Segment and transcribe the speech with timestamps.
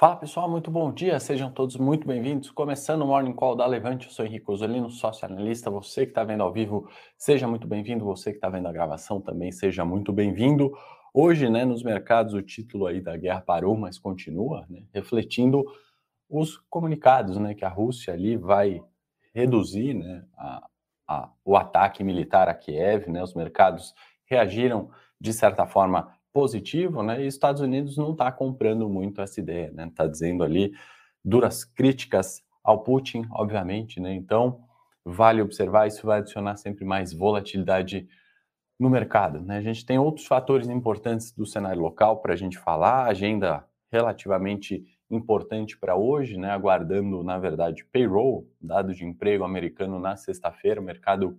[0.00, 2.52] Fala pessoal, muito bom dia, sejam todos muito bem-vindos.
[2.52, 5.72] Começando o Morning Call da Levante, eu sou Henrique Osolino, sócio analista.
[5.72, 8.04] Você que está vendo ao vivo, seja muito bem-vindo.
[8.04, 10.72] Você que está vendo a gravação também, seja muito bem-vindo.
[11.12, 15.64] Hoje, né, nos mercados, o título aí da guerra parou, mas continua, né, refletindo
[16.30, 18.80] os comunicados, né, que a Rússia ali vai
[19.34, 20.68] reduzir, né, a,
[21.08, 23.92] a, o ataque militar a Kiev, né, os mercados
[24.26, 24.90] reagiram
[25.20, 27.24] de certa forma positivo, né?
[27.24, 29.88] E Estados Unidos não está comprando muito essa ideia, né?
[29.88, 30.72] Está dizendo ali
[31.24, 34.14] duras críticas ao Putin, obviamente, né?
[34.14, 34.60] Então
[35.04, 38.08] vale observar, isso vai adicionar sempre mais volatilidade
[38.78, 39.56] no mercado, né?
[39.56, 44.86] A gente tem outros fatores importantes do cenário local para a gente falar, agenda relativamente
[45.10, 46.52] importante para hoje, né?
[46.52, 51.36] Aguardando, na verdade, payroll, dado de emprego americano na sexta-feira, o mercado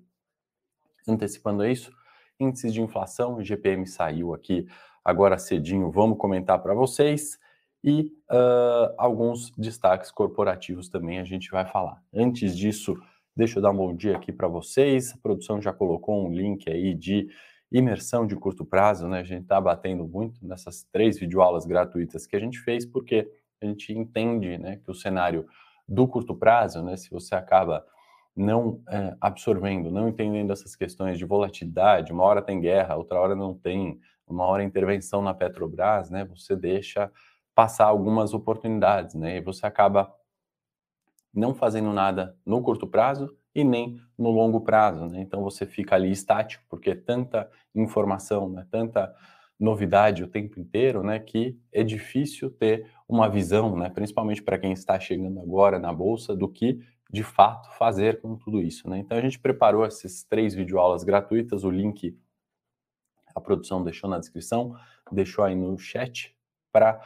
[1.07, 1.89] antecipando isso,
[2.38, 4.67] índices de inflação, o GPM saiu aqui
[5.03, 7.39] agora cedinho, vamos comentar para vocês.
[7.84, 12.02] E uh, alguns destaques corporativos também a gente vai falar.
[12.13, 12.97] Antes disso,
[13.36, 15.14] deixa eu dar um bom dia aqui para vocês.
[15.14, 17.30] A produção já colocou um link aí de
[17.72, 19.19] imersão de curto prazo, né?
[19.19, 23.66] A gente está batendo muito nessas três videoaulas gratuitas que a gente fez, porque a
[23.66, 25.45] gente entende né, que o cenário
[25.88, 27.86] do curto prazo, né, se você acaba
[28.36, 33.36] não é, absorvendo, não entendendo essas questões de volatilidade, uma hora tem guerra, outra hora
[33.36, 37.11] não tem, uma hora intervenção na Petrobras, né, você deixa
[37.55, 40.13] passar algumas oportunidades, né, e você acaba
[41.33, 45.95] não fazendo nada no curto prazo e nem no longo prazo, né, então você fica
[45.95, 49.13] ali estático, porque é tanta informação, né, tanta
[49.59, 54.72] novidade o tempo inteiro, né, que é difícil ter uma visão, né, principalmente para quem
[54.72, 56.80] está chegando agora na bolsa, do que
[57.11, 59.00] de fato fazer com tudo isso, né.
[59.00, 62.16] Então a gente preparou essas três videoaulas gratuitas, o link
[63.35, 64.75] a produção deixou na descrição,
[65.11, 66.35] deixou aí no chat
[66.72, 67.02] para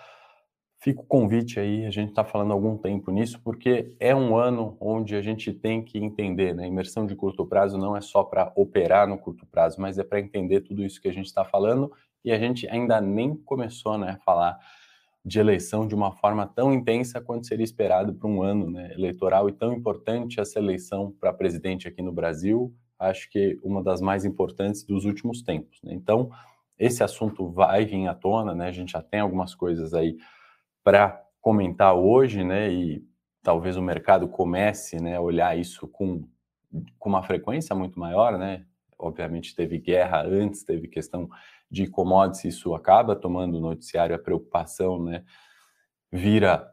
[0.84, 4.76] fica o convite aí, a gente está falando algum tempo nisso, porque é um ano
[4.82, 6.68] onde a gente tem que entender, né?
[6.68, 10.20] Imersão de curto prazo não é só para operar no curto prazo, mas é para
[10.20, 11.90] entender tudo isso que a gente está falando
[12.24, 14.60] e a gente ainda nem começou né, a falar
[15.26, 19.48] de eleição de uma forma tão intensa quanto seria esperado para um ano né, eleitoral
[19.48, 24.26] e tão importante essa eleição para presidente aqui no Brasil acho que uma das mais
[24.26, 25.80] importantes dos últimos tempos.
[25.84, 25.94] Né?
[25.94, 26.30] Então,
[26.78, 28.68] esse assunto vai vir à tona, né?
[28.68, 30.18] A gente já tem algumas coisas aí
[30.84, 32.72] para comentar hoje, né?
[32.72, 33.06] E
[33.42, 36.26] talvez o mercado comece, né, a olhar isso com,
[36.98, 38.66] com uma frequência muito maior, né?
[38.98, 41.30] Obviamente teve guerra antes, teve questão
[41.70, 45.24] de commodities, isso acaba tomando o noticiário, a preocupação, né?
[46.12, 46.73] Vira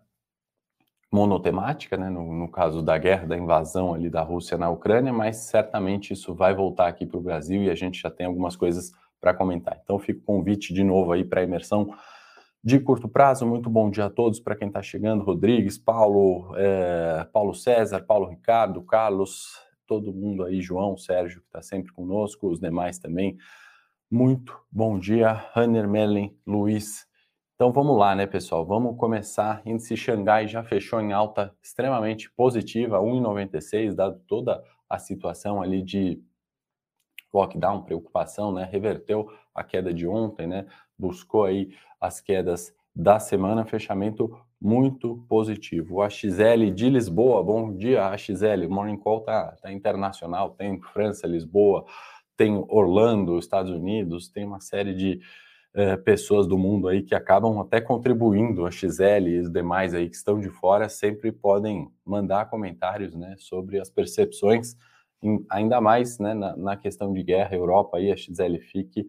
[1.13, 5.37] monotemática, né, no, no, caso da guerra, da invasão ali da Rússia na Ucrânia, mas
[5.39, 8.93] certamente isso vai voltar aqui para o Brasil e a gente já tem algumas coisas
[9.21, 9.79] para comentar.
[9.83, 11.93] Então fica o convite de novo aí para a imersão
[12.63, 13.45] de curto prazo.
[13.45, 18.29] Muito bom dia a todos para quem está chegando, Rodrigues, Paulo, é, Paulo César, Paulo
[18.29, 23.37] Ricardo, Carlos, todo mundo aí, João, Sérgio, que está sempre conosco, os demais também.
[24.09, 27.10] Muito bom dia, Hanner Mellen, Luiz,
[27.61, 28.65] então vamos lá, né, pessoal?
[28.65, 29.61] Vamos começar.
[29.67, 36.23] Índice Xangai já fechou em alta extremamente positiva, 1,96, dado toda a situação ali de
[37.31, 38.67] lockdown, preocupação, né?
[38.73, 40.65] Reverteu a queda de ontem, né?
[40.99, 41.69] Buscou aí
[42.01, 45.97] as quedas da semana, fechamento muito positivo.
[45.97, 48.71] O AXL de Lisboa, bom dia, AXL.
[48.71, 51.85] Morning Call tá, tá internacional, tem França, Lisboa,
[52.39, 55.21] tem Orlando, Estados Unidos, tem uma série de
[55.75, 60.09] é, pessoas do mundo aí que acabam até contribuindo, a XL e os demais aí
[60.09, 64.77] que estão de fora, sempre podem mandar comentários né, sobre as percepções,
[65.23, 69.07] em, ainda mais né, na, na, questão de guerra, Europa aí, a XL fique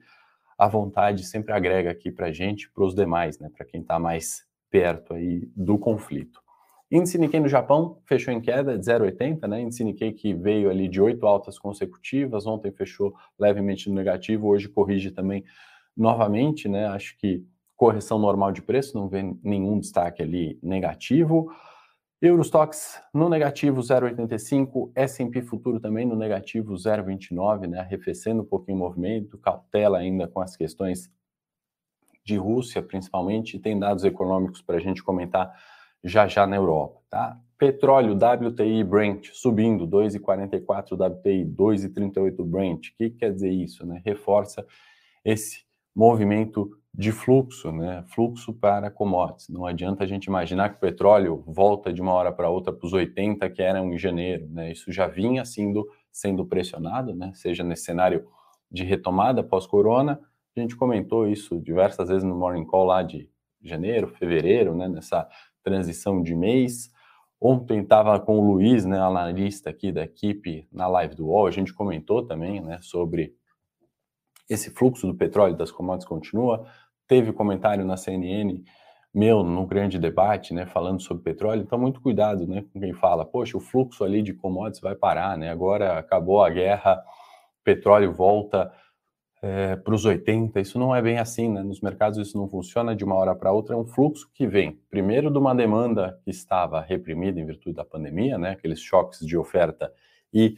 [0.58, 3.98] à vontade, sempre agrega aqui para a gente, para os demais, né, para quem está
[3.98, 6.40] mais perto aí do conflito.
[6.92, 9.62] Índice Nikkei no Japão fechou em queda de 0,80, né?
[9.62, 14.68] Índice Nikkei que veio ali de oito altas consecutivas, ontem fechou levemente no negativo, hoje
[14.68, 15.42] corrige também
[15.96, 16.88] novamente, né?
[16.88, 21.52] Acho que correção normal de preço, não vê nenhum destaque ali negativo.
[22.22, 28.80] Eurostox no negativo 0,85, S&P futuro também no negativo 0,29, né, arrefecendo um pouquinho o
[28.80, 31.12] movimento, cautela ainda com as questões
[32.24, 35.52] de Rússia, principalmente, tem dados econômicos para a gente comentar
[36.04, 37.40] já já na Europa, tá?
[37.58, 42.88] Petróleo, WTI, Brent subindo, 2,44 WTI, 2,38 Brent.
[42.88, 44.02] O que quer dizer isso, né?
[44.06, 44.66] Reforça
[45.24, 45.64] esse
[45.96, 48.04] movimento de fluxo, né?
[48.08, 49.48] Fluxo para commodities.
[49.48, 52.86] Não adianta a gente imaginar que o petróleo volta de uma hora para outra para
[52.86, 54.72] os 80 que eram em janeiro, né?
[54.72, 57.32] Isso já vinha sendo sendo pressionado, né?
[57.34, 58.28] Seja nesse cenário
[58.70, 60.20] de retomada pós-corona,
[60.56, 63.30] a gente comentou isso diversas vezes no Morning Call lá de
[63.62, 64.90] janeiro, fevereiro, né?
[64.90, 65.28] Nessa
[65.64, 66.92] transição de mês.
[67.40, 71.52] Ontem estava com o Luiz, né, analista aqui da equipe, na live do UOL, a
[71.52, 73.34] gente comentou também né, sobre
[74.54, 76.66] esse fluxo do petróleo das commodities continua.
[77.08, 78.64] Teve comentário na CNN
[79.14, 81.62] meu no grande debate, né, falando sobre petróleo.
[81.62, 85.38] Então, muito cuidado, né, com quem fala, poxa, o fluxo ali de commodities vai parar,
[85.38, 85.50] né?
[85.50, 87.04] Agora acabou a guerra,
[87.64, 88.72] petróleo volta
[89.42, 90.60] é, para os 80.
[90.62, 91.62] Isso não é bem assim, né?
[91.62, 93.76] Nos mercados isso não funciona de uma hora para outra.
[93.76, 97.84] É um fluxo que vem, primeiro, de uma demanda que estava reprimida em virtude da
[97.84, 98.52] pandemia, né?
[98.52, 99.92] Aqueles choques de oferta
[100.34, 100.56] e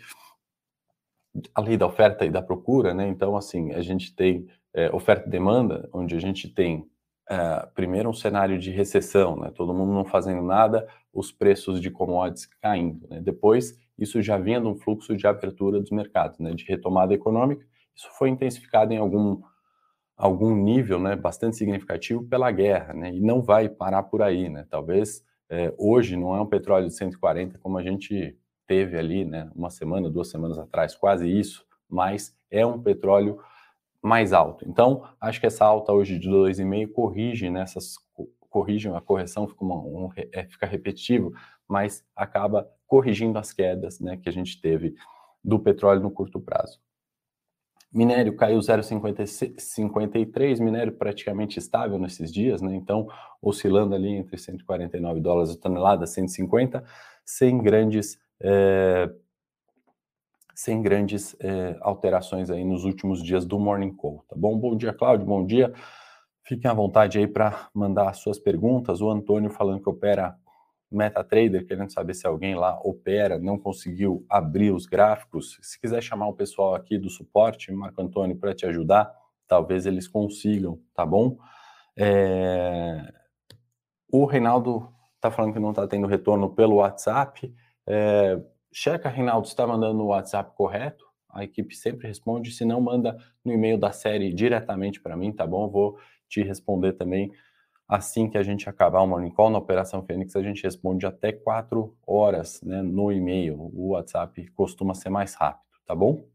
[1.53, 3.07] a lei da oferta e da procura, né?
[3.07, 6.85] Então, assim, a gente tem é, oferta e demanda, onde a gente tem
[7.29, 9.51] é, primeiro um cenário de recessão, né?
[9.55, 13.21] Todo mundo não fazendo nada, os preços de commodities caindo, né?
[13.21, 16.53] Depois, isso já vinha de um fluxo de abertura dos mercados, né?
[16.53, 17.65] De retomada econômica.
[17.95, 19.41] Isso foi intensificado em algum
[20.15, 21.15] algum nível, né?
[21.15, 23.13] Bastante significativo pela guerra, né?
[23.13, 24.65] E não vai parar por aí, né?
[24.69, 28.37] Talvez é, hoje não é um petróleo de 140 como a gente
[28.67, 33.39] teve ali, né, uma semana, duas semanas atrás, quase isso, mas é um petróleo
[34.01, 34.67] mais alto.
[34.67, 37.97] Então, acho que essa alta hoje de 2,5 corrige nessas
[38.53, 41.33] corrige a correção, fica, uma, um, é, fica repetitivo,
[41.67, 44.93] mas acaba corrigindo as quedas né, que a gente teve
[45.43, 46.79] do petróleo no curto prazo.
[47.91, 52.75] Minério caiu 0,53, minério praticamente estável nesses dias, né?
[52.75, 53.07] Então,
[53.39, 56.83] oscilando ali entre 149 dólares a tonelada, 150,
[57.23, 59.09] sem grandes é,
[60.53, 64.57] sem grandes é, alterações aí nos últimos dias do Morning Call, tá bom?
[64.57, 65.73] Bom dia, Cláudio, bom dia.
[66.43, 68.99] Fiquem à vontade aí para mandar suas perguntas.
[69.01, 70.37] O Antônio falando que opera
[70.91, 75.57] MetaTrader, querendo saber se alguém lá opera, não conseguiu abrir os gráficos.
[75.61, 79.11] Se quiser chamar o pessoal aqui do suporte, Marco Antônio, para te ajudar,
[79.47, 81.37] talvez eles consigam, tá bom?
[81.97, 83.11] É...
[84.11, 87.51] O Reinaldo está falando que não está tendo retorno pelo WhatsApp.
[87.87, 88.39] É,
[88.71, 91.05] checa, Reinaldo, está mandando no WhatsApp correto.
[91.29, 92.51] A equipe sempre responde.
[92.51, 95.69] Se não, manda no e-mail da série diretamente para mim, tá bom?
[95.69, 95.97] Vou
[96.29, 97.31] te responder também
[97.87, 100.35] assim que a gente acabar o Morning Call na Operação Fênix.
[100.35, 103.69] A gente responde até quatro horas né, no e-mail.
[103.73, 106.25] O WhatsApp costuma ser mais rápido, tá bom?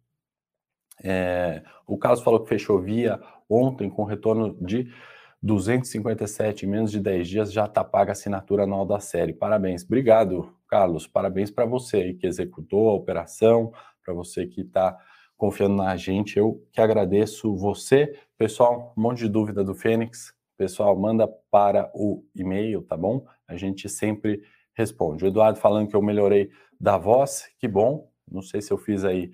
[1.03, 4.93] É, o Carlos falou que fechou via ontem com retorno de
[5.41, 9.33] 257 em menos de 10 dias já está paga a assinatura anual da série.
[9.33, 9.85] Parabéns.
[9.85, 11.07] Obrigado, Carlos.
[11.07, 13.73] Parabéns para você aí que executou a operação,
[14.05, 14.97] para você que está
[15.37, 16.39] confiando na gente.
[16.39, 18.19] Eu que agradeço você.
[18.37, 20.35] Pessoal, um monte de dúvida do Fênix.
[20.57, 23.25] Pessoal, manda para o e-mail, tá bom?
[23.47, 24.43] A gente sempre
[24.75, 25.25] responde.
[25.25, 28.11] O Eduardo falando que eu melhorei da voz, que bom.
[28.31, 29.31] Não sei se eu fiz aí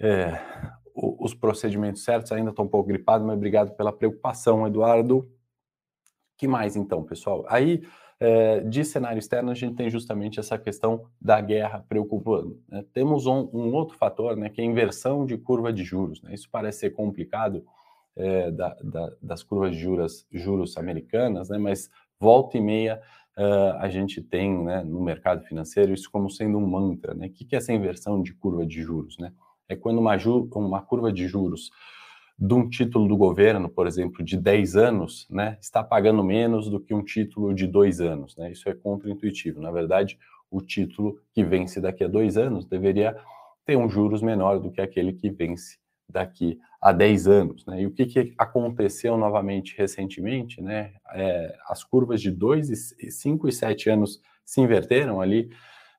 [0.00, 0.40] é,
[0.94, 5.30] os procedimentos certos, ainda estou um pouco gripado, mas obrigado pela preocupação, Eduardo.
[6.36, 7.44] que mais então, pessoal?
[7.48, 7.82] Aí,
[8.68, 12.60] de cenário externo, a gente tem justamente essa questão da guerra preocupando.
[12.68, 12.84] Né?
[12.92, 16.20] Temos um, um, outro fator, né, que é a inversão de curva de juros.
[16.22, 16.34] Né?
[16.34, 17.64] Isso parece ser complicado
[18.14, 21.56] é, da, da, das curvas de juros, juros americanas, né?
[21.56, 21.90] mas
[22.20, 23.00] volta e meia
[23.38, 27.14] uh, a gente tem né, no mercado financeiro isso como sendo um mantra.
[27.14, 27.28] Né?
[27.28, 29.16] O que é essa inversão de curva de juros?
[29.18, 29.32] Né?
[29.70, 30.16] é quando uma,
[30.56, 31.70] uma curva de juros
[32.40, 36.80] de um título do governo, por exemplo, de 10 anos, né, está pagando menos do
[36.80, 38.34] que um título de dois anos.
[38.34, 38.50] Né?
[38.52, 39.60] Isso é contraintuitivo.
[39.60, 40.18] Na verdade,
[40.50, 43.14] o título que vence daqui a dois anos deveria
[43.66, 45.78] ter um juros menor do que aquele que vence
[46.08, 47.66] daqui a 10 anos.
[47.66, 47.82] Né?
[47.82, 50.62] E o que, que aconteceu novamente recentemente?
[50.62, 50.94] Né?
[51.12, 55.50] É, as curvas de 2, 5 e 7 anos se inverteram ali.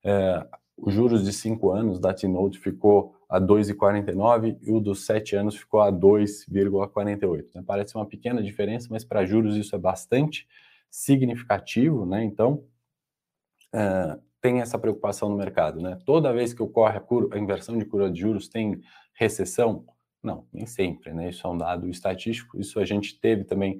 [0.04, 0.46] É,
[0.76, 5.56] os juros de 5 anos da T-Note ficou a 2,49 e o dos 7 anos
[5.56, 7.56] ficou a 2,48.
[7.56, 7.64] Né?
[7.66, 10.46] Parece uma pequena diferença, mas para juros isso é bastante
[10.90, 12.26] significativo, né?
[12.26, 12.66] Então,
[13.74, 15.98] uh, tem essa preocupação no mercado, né?
[16.06, 18.82] Toda vez que ocorre a, a inversão de curva de juros, tem
[19.14, 19.86] recessão?
[20.22, 21.30] Não, nem sempre, né?
[21.30, 22.60] Isso é um dado estatístico.
[22.60, 23.80] Isso a gente teve também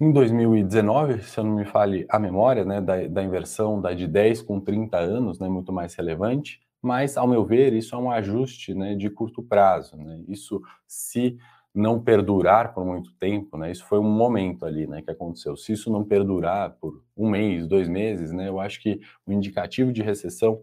[0.00, 4.08] em 2019, se eu não me fale a memória, né, da, da inversão da de
[4.08, 8.10] 10 com 30 anos, né, muito mais relevante mas, ao meu ver, isso é um
[8.10, 9.96] ajuste né, de curto prazo.
[9.96, 10.22] Né?
[10.28, 11.36] Isso, se
[11.74, 15.56] não perdurar por muito tempo, né, isso foi um momento ali né, que aconteceu.
[15.56, 19.92] Se isso não perdurar por um mês, dois meses, né, eu acho que o indicativo
[19.92, 20.60] de recessão,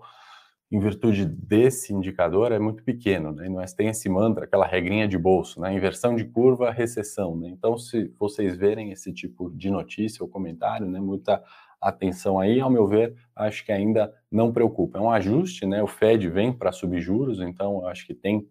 [0.71, 3.31] em virtude desse indicador, é muito pequeno.
[3.31, 3.47] Né?
[3.47, 5.73] Nós tem esse mantra, aquela regrinha de bolso, né?
[5.73, 7.35] inversão de curva, recessão.
[7.37, 7.49] Né?
[7.49, 11.41] Então, se vocês verem esse tipo de notícia ou comentário, né, muita
[11.81, 14.97] atenção aí, ao meu ver, acho que ainda não preocupa.
[14.97, 15.81] É um ajuste, né?
[15.81, 18.47] O Fed vem para subir juros, então acho que tem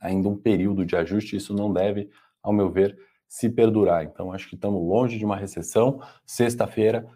[0.00, 2.08] ainda um período de ajuste, isso não deve,
[2.42, 4.04] ao meu ver, se perdurar.
[4.04, 6.00] Então, acho que estamos longe de uma recessão.
[6.24, 7.06] Sexta-feira,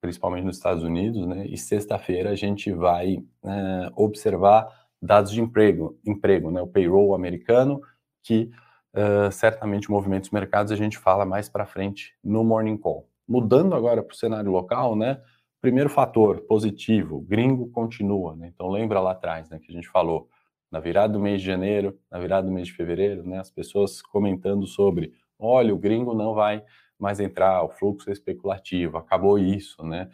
[0.00, 1.46] principalmente nos Estados Unidos, né?
[1.46, 4.68] E sexta-feira a gente vai é, observar
[5.00, 6.62] dados de emprego, emprego, né?
[6.62, 7.80] O payroll americano,
[8.22, 8.50] que
[8.94, 13.08] uh, certamente movimentos mercados a gente fala mais para frente no morning call.
[13.28, 15.20] Mudando agora para o cenário local, né?
[15.60, 18.50] Primeiro fator positivo, gringo continua, né?
[18.52, 19.58] Então lembra lá atrás, né?
[19.58, 20.28] Que a gente falou
[20.70, 23.38] na virada do mês de janeiro, na virada do mês de fevereiro, né?
[23.38, 26.64] As pessoas comentando sobre, olha, o gringo não vai
[26.98, 30.08] mais entrar, o fluxo é especulativo, acabou isso, né?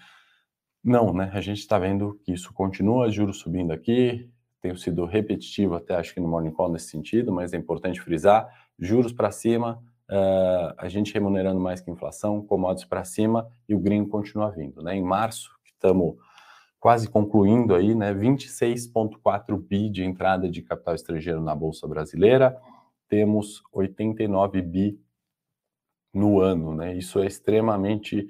[0.83, 1.31] Não, né?
[1.33, 4.29] A gente está vendo que isso continua, juros subindo aqui,
[4.61, 8.49] tenho sido repetitivo até acho que no Morning Call nesse sentido, mas é importante frisar,
[8.79, 13.79] juros para cima, uh, a gente remunerando mais que inflação, commodities para cima e o
[13.79, 14.97] gringo continua vindo, né?
[14.97, 16.17] Em março, que estamos
[16.81, 18.15] quase concluindo aí, né?
[18.15, 22.61] 26,4 bi de entrada de capital estrangeiro na Bolsa Brasileira,
[23.09, 25.01] temos 89 bi
[26.13, 26.97] no ano, né?
[26.97, 28.29] Isso é extremamente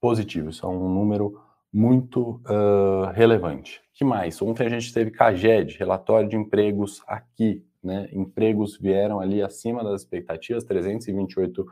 [0.00, 1.40] positivo, isso é um número
[1.72, 3.82] muito uh, relevante.
[3.92, 4.40] que mais?
[4.40, 8.08] Ontem a gente teve CAGED, relatório de empregos aqui, né?
[8.12, 11.64] Empregos vieram ali acima das expectativas, 328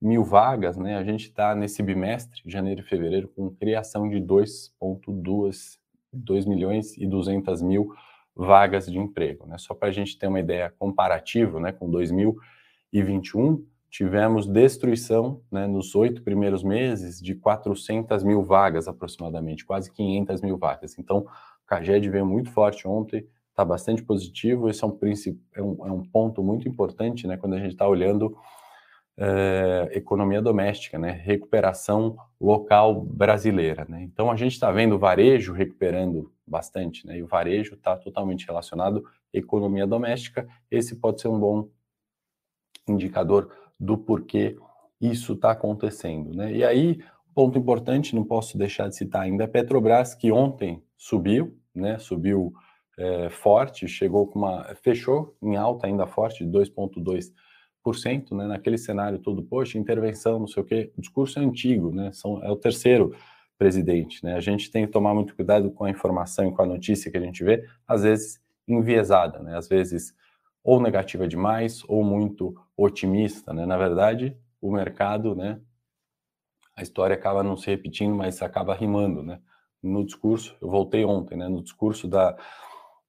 [0.00, 0.96] mil vagas, né?
[0.96, 5.78] A gente está nesse bimestre, janeiro e fevereiro, com criação de 2,2
[6.12, 7.92] 2 milhões e 200 mil
[8.36, 9.58] vagas de emprego, né?
[9.58, 11.72] Só para a gente ter uma ideia comparativa, né?
[11.72, 19.88] Com 2021 tivemos destruição né, nos oito primeiros meses de 400 mil vagas aproximadamente, quase
[19.92, 20.98] 500 mil vagas.
[20.98, 24.68] Então, o CAGED veio muito forte ontem, está bastante positivo.
[24.68, 24.98] Esse é um,
[25.54, 28.36] é um, é um ponto muito importante né, quando a gente está olhando
[29.16, 33.86] é, economia doméstica, né, recuperação local brasileira.
[33.88, 34.02] Né?
[34.02, 38.44] Então, a gente está vendo o varejo recuperando bastante, né, e o varejo está totalmente
[38.44, 40.46] relacionado à economia doméstica.
[40.68, 41.68] Esse pode ser um bom
[42.88, 44.56] indicador do porquê
[45.00, 46.34] isso está acontecendo.
[46.34, 46.54] Né?
[46.54, 46.98] E aí,
[47.32, 51.98] ponto importante, não posso deixar de citar ainda a Petrobras, que ontem subiu, né?
[51.98, 52.52] subiu
[52.98, 54.74] é, forte, chegou com uma.
[54.82, 58.46] fechou em alta ainda forte, de 2,2%, né?
[58.46, 60.92] naquele cenário todo, poxa, intervenção, não sei o quê.
[60.96, 62.12] O discurso é antigo, né?
[62.12, 63.14] São, é o terceiro
[63.58, 64.24] presidente.
[64.24, 64.34] Né?
[64.34, 67.16] A gente tem que tomar muito cuidado com a informação e com a notícia que
[67.16, 69.56] a gente vê, às vezes enviesada, né?
[69.56, 70.14] às vezes
[70.64, 73.66] ou negativa demais ou muito otimista, né?
[73.66, 75.60] Na verdade, o mercado, né?
[76.74, 79.40] A história acaba não se repetindo, mas acaba rimando, né?
[79.82, 81.48] No discurso, eu voltei ontem, né?
[81.48, 82.34] No discurso da,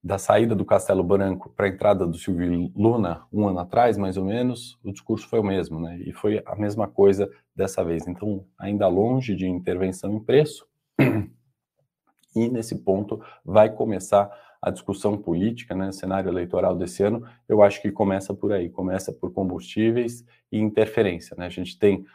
[0.05, 4.17] da saída do Castelo Branco para a entrada do Silvio Luna, um ano atrás, mais
[4.17, 5.97] ou menos, o discurso foi o mesmo, né?
[6.05, 8.07] E foi a mesma coisa dessa vez.
[8.07, 10.67] Então, ainda longe de intervenção em preço,
[12.35, 14.29] e nesse ponto vai começar
[14.61, 19.11] a discussão política, né, cenário eleitoral desse ano, eu acho que começa por aí, começa
[19.11, 21.47] por combustíveis e interferência, né?
[21.47, 22.05] A gente tem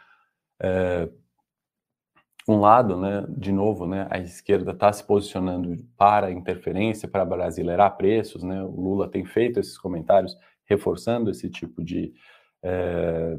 [0.61, 1.09] é,
[2.47, 7.95] um lado, né, de novo, né, a esquerda está se posicionando para interferência, para brasileirar
[7.95, 8.63] preços, né?
[8.63, 12.13] O Lula tem feito esses comentários reforçando esse tipo de
[12.63, 13.37] é,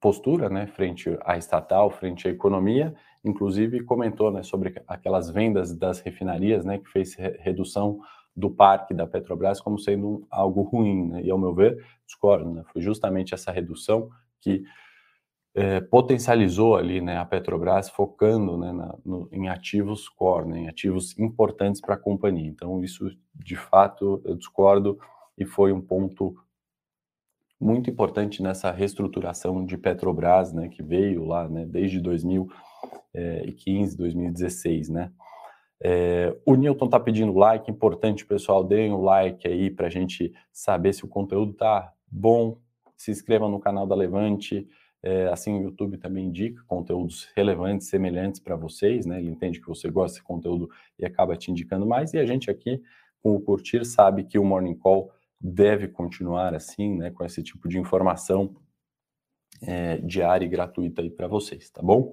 [0.00, 2.94] postura, né, frente à estatal, frente à economia,
[3.24, 8.00] inclusive comentou, né, sobre aquelas vendas das refinarias, né, que fez redução
[8.34, 11.22] do parque da Petrobras como sendo algo ruim, né?
[11.22, 12.62] e ao meu ver, discordo, né?
[12.72, 14.08] foi justamente essa redução
[14.40, 14.64] que
[15.54, 20.68] é, potencializou ali né, a Petrobras focando né, na, no, em ativos core, né, em
[20.68, 22.48] ativos importantes para a companhia.
[22.48, 24.98] Então, isso de fato eu discordo
[25.36, 26.36] e foi um ponto
[27.60, 35.12] muito importante nessa reestruturação de Petrobras, né, que veio lá né, desde 2015, 2016, né.
[35.82, 39.90] É, o Newton está pedindo like, importante, pessoal, deem o um like aí para a
[39.90, 42.58] gente saber se o conteúdo tá bom.
[42.98, 44.68] Se inscreva no canal da Levante,
[45.02, 49.18] é, assim o YouTube também indica conteúdos relevantes, semelhantes para vocês, né?
[49.18, 52.12] Ele entende que você gosta desse conteúdo e acaba te indicando mais.
[52.12, 52.82] E a gente aqui,
[53.22, 57.10] com o Curtir, sabe que o Morning Call deve continuar assim, né?
[57.10, 58.54] Com esse tipo de informação
[59.62, 62.12] é, diária e gratuita aí para vocês, tá bom?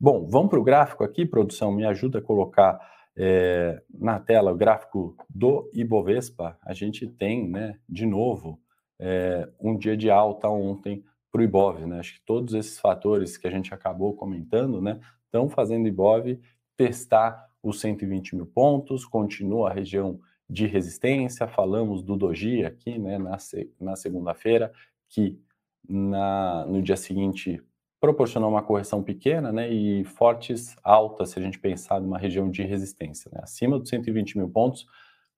[0.00, 2.78] Bom, vamos para o gráfico aqui, produção, me ajuda a colocar
[3.16, 6.58] é, na tela o gráfico do Ibovespa.
[6.62, 8.60] A gente tem, né, de novo,
[8.98, 11.04] é, um dia de alta ontem
[11.34, 11.98] para o Ibov, né?
[11.98, 16.38] Acho que todos esses fatores que a gente acabou comentando, né, estão fazendo o Ibov
[16.76, 21.48] testar os 120 mil pontos, continua a região de resistência.
[21.48, 23.36] Falamos do Doji aqui, né, na,
[23.80, 24.72] na segunda-feira,
[25.08, 25.36] que
[25.88, 27.60] na, no dia seguinte
[28.00, 32.62] proporcionou uma correção pequena né, e fortes altas, se a gente pensar numa região de
[32.62, 33.28] resistência.
[33.34, 33.40] Né?
[33.42, 34.86] Acima dos 120 mil pontos,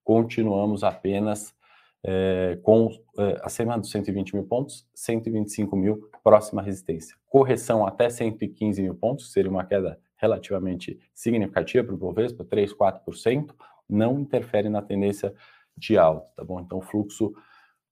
[0.03, 1.55] continuamos apenas
[2.03, 7.15] é, com é, acima dos 120 mil pontos, 125 mil próxima resistência.
[7.27, 13.53] Correção até 115 mil pontos, seria uma queda relativamente significativa para o Bovespa, 3, 4%,
[13.89, 15.33] não interfere na tendência
[15.77, 16.59] de alta, tá bom?
[16.59, 17.33] Então o fluxo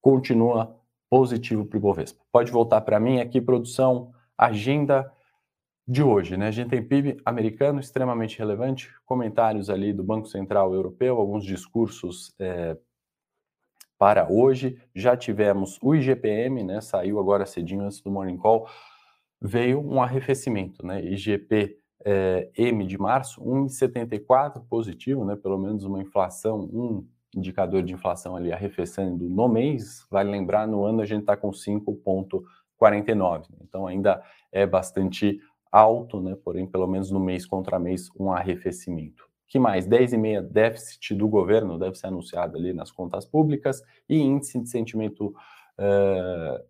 [0.01, 0.75] continua
[1.09, 2.23] positivo para o Bovespa.
[2.31, 5.11] Pode voltar para mim aqui, produção, agenda
[5.87, 6.47] de hoje, né?
[6.47, 12.33] A gente tem PIB americano extremamente relevante, comentários ali do Banco Central Europeu, alguns discursos
[12.39, 12.75] é,
[13.97, 14.77] para hoje.
[14.93, 16.81] Já tivemos o IGPM, né?
[16.81, 18.67] Saiu agora cedinho antes do Morning Call,
[19.41, 21.03] veio um arrefecimento, né?
[21.03, 25.35] IGP é, M de março, 1,74 positivo, né?
[25.35, 30.05] Pelo menos uma inflação, um indicador de inflação ali arrefecendo no mês.
[30.09, 33.47] Vale lembrar, no ano a gente está com 5,49.
[33.61, 34.21] Então ainda
[34.51, 35.39] é bastante
[35.71, 36.35] alto, né?
[36.43, 39.24] Porém, pelo menos no mês contra mês, um arrefecimento.
[39.47, 39.87] Que mais?
[39.87, 45.27] 10,5 déficit do governo deve ser anunciado ali nas contas públicas e índice de sentimento
[45.79, 46.63] uh,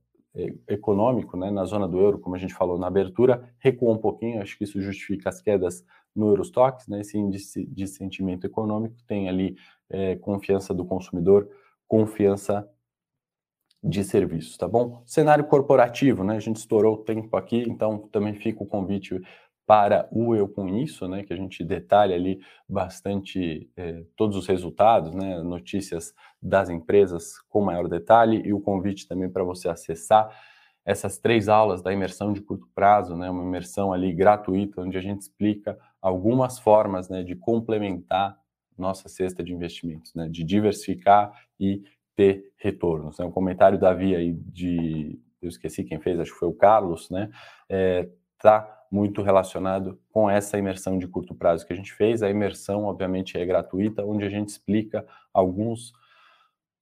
[0.67, 4.41] econômico, né, na zona do euro, como a gente falou na abertura, recuou um pouquinho.
[4.41, 7.01] Acho que isso justifica as quedas no Eurostox, né?
[7.01, 9.55] Esse índice de sentimento econômico tem ali
[9.89, 11.50] é, confiança do consumidor,
[11.88, 12.67] confiança
[13.84, 15.03] de serviços, tá bom?
[15.05, 16.38] Cenário corporativo, né?
[16.38, 19.22] A gente estourou o tempo aqui, então também fica o convite
[19.65, 21.24] para o Eu Com Isso, né?
[21.24, 25.41] Que a gente detalha ali bastante eh, todos os resultados, né?
[25.41, 30.29] Notícias das empresas com maior detalhe e o convite também para você acessar
[30.86, 33.29] essas três aulas da imersão de curto prazo, né?
[33.29, 37.24] Uma imersão ali gratuita, onde a gente explica algumas formas, né?
[37.24, 38.38] De complementar
[38.77, 40.27] nossa cesta de investimentos, né?
[40.29, 41.81] De diversificar e
[42.15, 43.17] ter retornos.
[43.17, 43.25] Né?
[43.25, 47.10] O comentário da Via aí de, eu esqueci quem fez, acho que foi o Carlos,
[47.10, 47.29] né?
[47.69, 48.07] É,
[48.92, 52.24] muito relacionado com essa imersão de curto prazo que a gente fez.
[52.24, 55.94] A imersão, obviamente, é gratuita, onde a gente explica alguns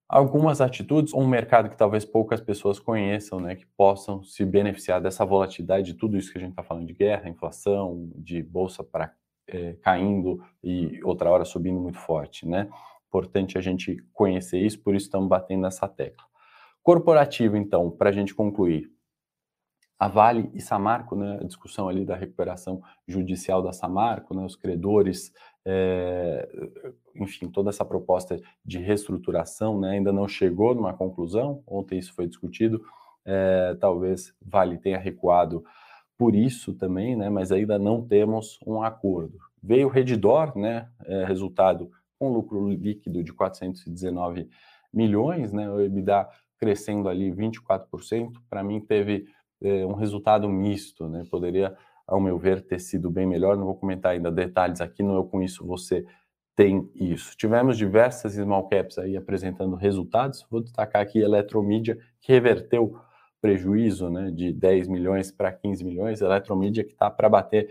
[0.08, 5.26] algumas atitudes, um mercado que talvez poucas pessoas conheçam, né, que possam se beneficiar dessa
[5.26, 9.12] volatilidade de tudo isso que a gente está falando de guerra, inflação, de bolsa para
[9.48, 12.70] é, caindo e outra hora subindo muito forte, né?
[13.08, 16.24] Importante a gente conhecer isso, por isso estamos batendo nessa tecla.
[16.82, 18.93] Corporativo, então, para a gente concluir.
[20.00, 24.56] A Vale e Samarco, né, a discussão ali da recuperação judicial da Samarco, né, os
[24.56, 25.34] credores,
[25.66, 26.48] é,
[27.16, 31.64] enfim, toda essa proposta de reestruturação né, ainda não chegou numa conclusão.
[31.66, 32.84] Ontem isso foi discutido.
[33.26, 35.64] É, talvez Vale tenha recuado
[36.18, 39.38] por isso também, né, mas ainda não temos um acordo.
[39.62, 44.50] Veio Redditor, né, é, resultado com lucro líquido de 419
[44.94, 45.70] milhões, né?
[45.70, 48.32] O EBITDA crescendo ali 24%.
[48.50, 49.26] Para mim teve
[49.64, 51.26] é, um resultado misto, né?
[51.30, 51.76] Poderia,
[52.08, 53.58] ao meu ver, ter sido bem melhor.
[53.58, 56.06] Não vou comentar ainda detalhes aqui, não eu com isso você
[56.56, 57.36] tem isso.
[57.36, 60.46] Tivemos diversas small caps aí apresentando resultados.
[60.50, 62.96] Vou destacar aqui a Eletromídia, que reverteu
[63.42, 66.22] prejuízo né, de 10 milhões para 15 milhões.
[66.22, 67.70] Eletromídia que está para bater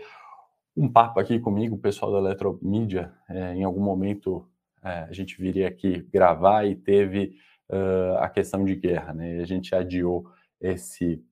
[0.75, 4.47] um papo aqui comigo, o pessoal da Eletromídia, é, em algum momento
[4.83, 7.35] é, a gente viria aqui gravar e teve
[7.69, 9.39] uh, a questão de guerra, né?
[9.39, 10.25] A gente adiou
[10.59, 11.23] esse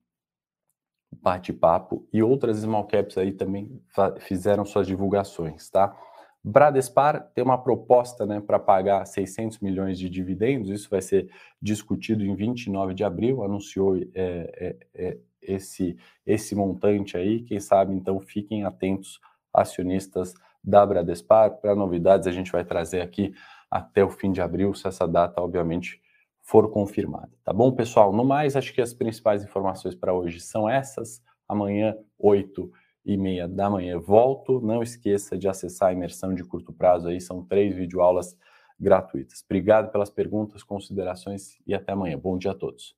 [1.20, 3.80] bate-papo e outras small caps aí também
[4.20, 5.96] fizeram suas divulgações, tá?
[6.44, 12.24] Bradespar tem uma proposta né, para pagar 600 milhões de dividendos, isso vai ser discutido
[12.24, 15.96] em 29 de abril, anunciou é, é, é, esse,
[16.26, 19.20] esse montante aí, quem sabe então fiquem atentos
[19.54, 21.50] acionistas da Bradespar.
[21.60, 23.32] Para novidades, a gente vai trazer aqui
[23.70, 26.00] até o fim de abril, se essa data, obviamente,
[26.42, 27.30] for confirmada.
[27.44, 28.12] Tá bom, pessoal?
[28.12, 31.22] No mais, acho que as principais informações para hoje são essas.
[31.48, 32.70] Amanhã, 8
[33.04, 34.60] e meia da manhã, volto.
[34.60, 38.36] Não esqueça de acessar a imersão de curto prazo aí, são três videoaulas
[38.78, 39.42] gratuitas.
[39.44, 42.18] Obrigado pelas perguntas, considerações e até amanhã.
[42.18, 42.96] Bom dia a todos.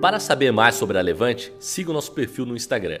[0.00, 3.00] Para saber mais sobre a Levante, siga o nosso perfil no Instagram,